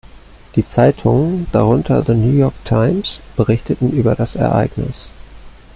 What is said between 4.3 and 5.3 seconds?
Ereignis.